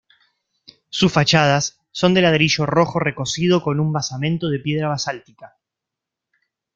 Sus 0.89 1.11
fachadas 1.13 1.79
son 1.91 2.15
de 2.15 2.21
ladrillo 2.23 2.65
rojo 2.65 2.97
recocido 2.97 3.61
con 3.61 3.79
un 3.79 3.93
basamento 3.93 4.47
de 4.49 4.57
piedra 4.57 4.87
basáltica. 4.87 5.59